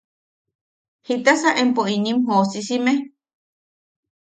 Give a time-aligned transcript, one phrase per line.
[1.07, 2.93] ¿Jitasa empo inim joosisime?